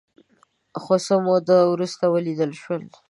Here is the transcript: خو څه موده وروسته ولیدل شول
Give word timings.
خو 0.81 0.95
څه 1.05 1.15
موده 1.25 1.57
وروسته 1.73 2.03
ولیدل 2.09 2.51
شول 2.61 2.83